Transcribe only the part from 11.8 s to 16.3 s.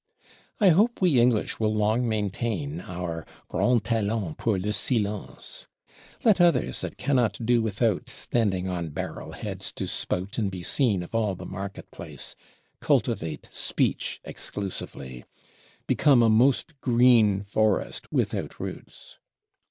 place, cultivate speech exclusively, become a